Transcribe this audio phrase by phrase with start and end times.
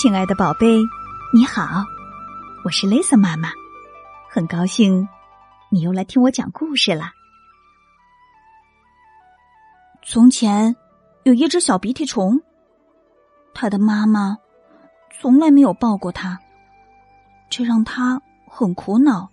[0.00, 0.82] 亲爱的宝贝，
[1.30, 1.84] 你好，
[2.64, 3.50] 我是 Lisa 妈妈，
[4.30, 5.06] 很高兴
[5.68, 7.12] 你又来听我讲故事啦。
[10.02, 10.74] 从前
[11.24, 12.40] 有一只小鼻涕虫，
[13.52, 14.38] 它的妈妈
[15.20, 16.38] 从来没有抱过它，
[17.50, 19.28] 这让它很苦恼，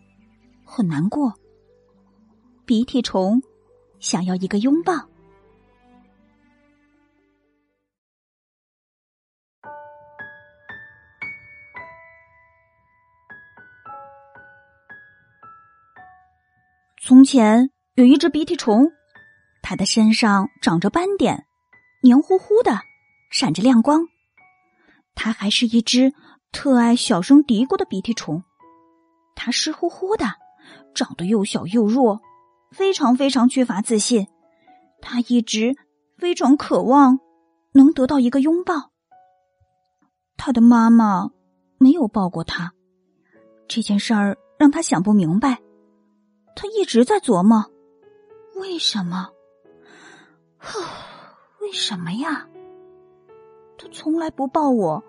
[0.65, 1.33] 很难过。
[2.65, 3.41] 鼻涕虫
[4.01, 4.93] 想要一个拥抱。
[17.07, 18.91] 从前有一只鼻涕虫，
[19.63, 21.45] 它的身上长着斑点，
[22.03, 22.81] 黏糊糊的，
[23.31, 24.01] 闪着亮光。
[25.15, 26.11] 它还是一只
[26.51, 28.43] 特爱小声嘀咕的鼻涕虫。
[29.37, 30.25] 它湿乎乎的，
[30.93, 32.19] 长得又小又弱，
[32.71, 34.27] 非常非常缺乏自信。
[35.01, 35.77] 它一直
[36.17, 37.19] 非常渴望
[37.71, 38.91] 能得到一个拥抱。
[40.35, 41.29] 他的妈妈
[41.77, 42.73] 没有抱过他，
[43.65, 45.61] 这件事儿让他想不明白。
[46.59, 47.63] 他一直在琢磨，
[48.55, 49.29] 为什么？
[51.61, 52.49] 为什么呀？
[53.77, 55.03] 他从来不抱我，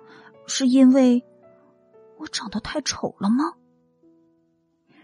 [0.46, 1.24] 是因为
[2.18, 3.54] 我长得太丑了吗？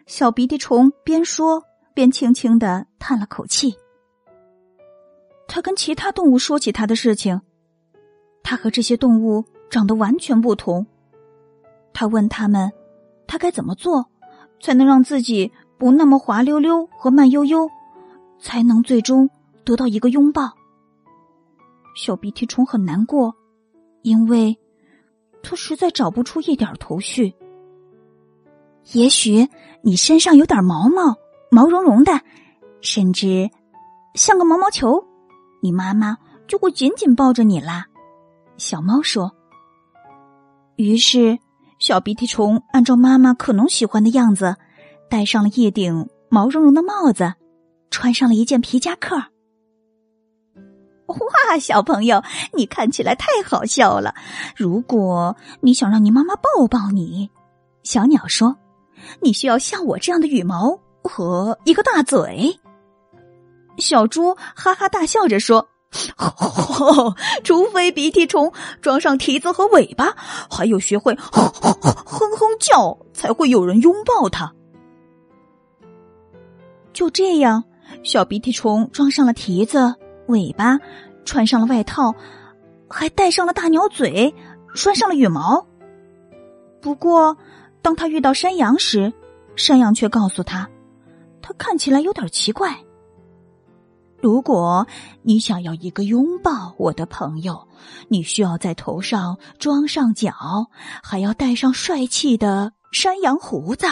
[0.05, 3.75] 小鼻涕虫边说边轻轻的叹了口气。
[5.49, 7.41] 他跟其他动物说起他的事情，
[8.43, 10.87] 他和这些动物长得完全不同。
[11.95, 12.71] 他问他们，
[13.27, 14.11] 他该怎么做
[14.61, 15.51] 才能让自己？
[15.85, 17.69] 不那么滑溜溜和慢悠悠，
[18.41, 19.29] 才能最终
[19.67, 20.51] 得到一个拥抱。
[21.95, 23.35] 小鼻涕虫很难过，
[24.01, 24.59] 因为
[25.43, 27.35] 他实在找不出一点头绪。
[28.95, 29.47] 也许
[29.83, 31.17] 你身上有点毛毛，
[31.51, 32.19] 毛茸茸的，
[32.81, 33.51] 甚至
[34.15, 35.05] 像个毛毛球，
[35.61, 36.17] 你妈妈
[36.49, 37.85] 就会紧紧抱着你啦。
[38.57, 39.31] 小猫说。
[40.77, 41.39] 于是，
[41.79, 44.57] 小鼻涕虫按照妈妈可能喜欢的样子。
[45.09, 47.35] 戴上了一顶毛茸茸的帽子，
[47.91, 49.17] 穿上了一件皮夹克。
[51.07, 52.23] 哇，小朋友，
[52.55, 54.15] 你看起来太好笑了！
[54.57, 57.31] 如果你想让你妈妈抱抱你，
[57.83, 58.57] 小鸟说
[59.21, 62.59] ：“你需要像我这样的羽毛和一个大嘴。”
[63.77, 65.69] 小猪哈哈大笑着说：
[67.45, 70.17] “除非鼻涕虫装上蹄子和尾巴，
[70.51, 74.53] 还有学会哼哼叫，才会有人拥抱它。”
[76.95, 77.65] 就这样，
[78.03, 79.95] 小鼻涕虫装上了蹄子、
[80.29, 80.79] 尾巴，
[81.25, 82.15] 穿上了外套，
[82.89, 84.33] 还戴上了大鸟嘴，
[84.75, 85.67] 拴上了羽毛。
[86.81, 87.37] 不过，
[87.83, 89.13] 当他遇到山羊时，
[89.57, 90.71] 山羊却告诉他，
[91.43, 92.79] 他看起来有点奇怪。
[94.23, 94.87] 如果
[95.23, 97.69] 你想要一个拥抱，我的朋友，
[98.09, 100.33] 你需要在头上装上角，
[101.03, 103.87] 还要戴上帅气的山羊胡子。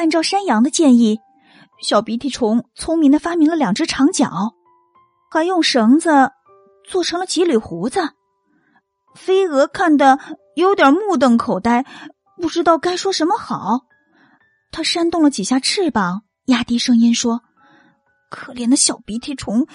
[0.00, 1.20] 按照山羊的建议，
[1.82, 4.54] 小鼻涕虫聪明的发明了两只长角，
[5.30, 6.30] 还用绳子
[6.88, 8.00] 做成了几缕胡子。
[9.14, 10.18] 飞蛾看得
[10.56, 11.84] 有点目瞪口呆，
[12.40, 13.80] 不知道该说什么好。
[14.72, 17.42] 他扇动了几下翅膀，压低声音说
[18.32, 19.66] ：“可怜的小鼻涕虫，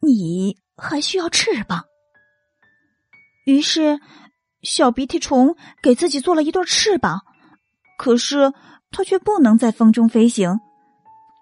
[0.00, 1.84] 你还需要翅膀。”
[3.44, 4.00] 于是，
[4.62, 7.20] 小鼻涕虫给自己做了一对翅膀，
[7.98, 8.54] 可是。
[8.90, 10.60] 它却不能在风中飞行，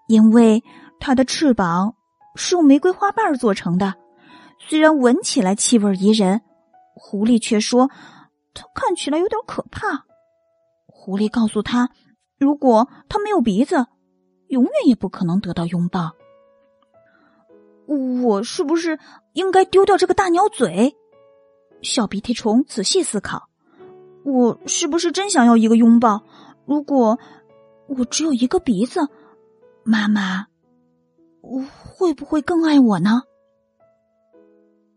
[0.07, 0.63] 因为
[0.99, 1.95] 它的翅膀
[2.35, 3.93] 是用玫瑰花瓣做成的。
[4.59, 6.41] 虽然闻起来气味宜人，
[6.93, 7.89] 狐狸却说
[8.53, 10.05] 它看起来有点可怕。
[10.87, 11.91] 狐狸告诉他，
[12.39, 13.85] 如果他没有鼻子，
[14.47, 16.13] 永远也不可能得到拥抱。
[17.87, 18.97] 我是不是
[19.33, 20.95] 应该丢掉这个大鸟嘴？
[21.83, 23.49] 小鼻涕虫仔细思考，
[24.23, 26.23] 我是不是真想要一个拥抱？
[26.65, 27.17] 如果
[27.87, 29.07] 我只有一个鼻子，
[29.83, 30.47] 妈妈，
[31.41, 33.21] 我会不会更爱我呢？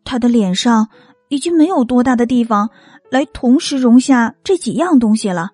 [0.04, 0.88] 他的脸上
[1.28, 2.70] 已经没有多大的地方
[3.10, 5.50] 来同时容下这几样东西了，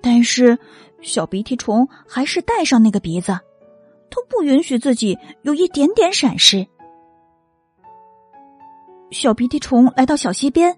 [0.00, 0.58] 但是
[1.00, 3.38] 小鼻涕虫还是戴上那个鼻子，
[4.10, 6.66] 他不允许自己有一点点闪失。
[9.12, 10.76] 小鼻涕虫来到小溪边，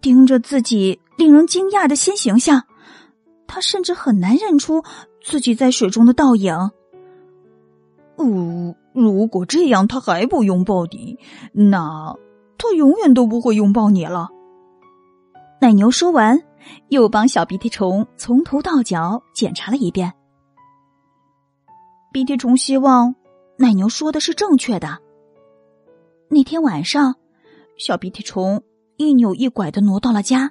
[0.00, 2.62] 盯着自己令人惊讶的新形象。
[3.48, 4.84] 他甚至很难认出
[5.20, 6.54] 自己在水中的倒影。
[8.16, 11.18] 哦，如果这样他还不拥抱你，
[11.52, 12.14] 那
[12.58, 14.28] 他永远都不会拥抱你了。
[15.60, 16.40] 奶牛说完，
[16.88, 20.12] 又帮小鼻涕虫从头到脚检查了一遍。
[22.12, 23.14] 鼻涕虫希望
[23.56, 24.98] 奶牛说的是正确的。
[26.28, 27.14] 那天晚上，
[27.78, 28.62] 小鼻涕虫
[28.96, 30.50] 一扭一拐的挪到了家，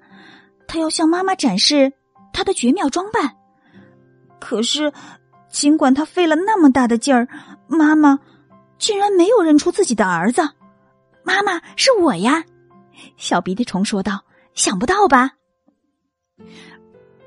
[0.67, 1.91] 他要向妈妈展示
[2.37, 3.35] 他的绝妙装扮。
[4.39, 4.93] 可是，
[5.49, 7.27] 尽管他费了那么大的劲儿，
[7.65, 8.19] 妈妈
[8.77, 10.47] 竟然没有认出自己的儿子。
[11.23, 12.43] 妈妈是我呀，
[13.15, 14.23] 小鼻涕虫说道
[14.53, 15.31] ：“想不到吧？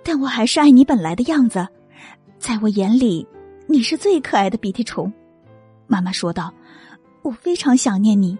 [0.04, 1.66] 但我还是爱你本来的样子，
[2.38, 3.26] 在我眼里，
[3.66, 5.12] 你是最可爱的鼻涕虫。”
[5.88, 6.54] 妈妈说道
[7.22, 8.38] ：“我非常想念你，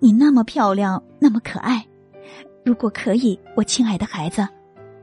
[0.00, 1.86] 你那么漂亮，那么可爱。
[2.64, 4.48] 如果可以，我亲爱的孩子，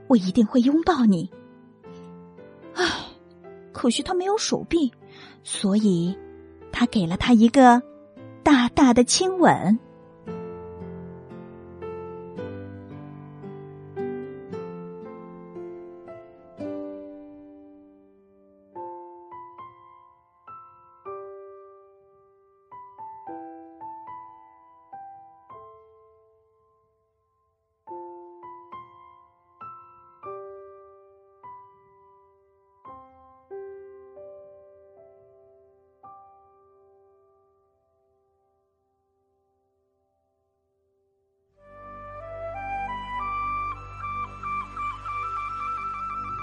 [0.09, 1.31] 我一定会拥抱你。”
[2.75, 2.85] 唉，
[3.71, 4.91] 可惜他没有手臂，
[5.43, 6.17] 所以
[6.71, 7.81] 他给了他一个
[8.43, 9.79] 大大的亲吻。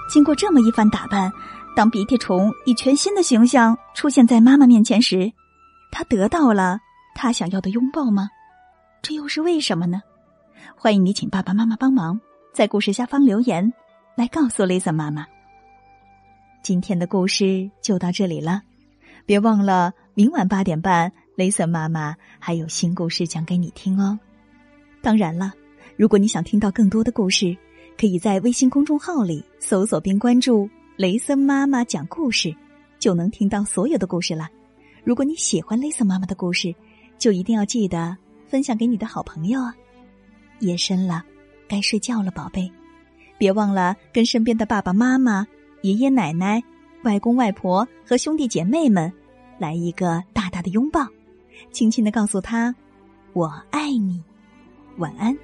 [0.07, 1.31] 经过这么一番打扮，
[1.75, 5.31] 当鼻涕虫以全新的形象出现在妈妈面前时，
[5.91, 6.79] 他得到了
[7.13, 8.29] 他想要的拥抱吗？
[9.01, 10.01] 这又是为什么呢？
[10.75, 12.19] 欢迎你请爸爸妈妈帮忙，
[12.53, 13.73] 在故事下方留言，
[14.15, 15.25] 来告诉雷森妈妈。
[16.63, 18.61] 今天的故事就到这里了，
[19.25, 24.17] 别忘了明晚八点半，雷森妈妈还有新故事讲给你听哦。
[25.01, 25.51] 当然了，
[25.97, 27.57] 如果你想听到更多的故事。
[27.97, 32.55] 可以在微信公众号里搜索并关注“雷森妈妈讲故事”，
[32.99, 34.47] 就能听到所有的故事了。
[35.03, 36.73] 如果你喜欢雷森妈妈的故事，
[37.17, 38.15] 就一定要记得
[38.47, 39.75] 分享给你的好朋友啊！
[40.59, 41.23] 夜深了，
[41.67, 42.71] 该睡觉了，宝贝，
[43.37, 45.47] 别忘了跟身边的爸爸妈妈、
[45.81, 46.61] 爷爷奶奶、
[47.03, 49.11] 外公外婆和兄弟姐妹们
[49.57, 51.07] 来一个大大的拥抱，
[51.71, 52.75] 轻轻的告诉他
[53.33, 54.21] ：“我爱你。”
[54.97, 55.35] 晚安。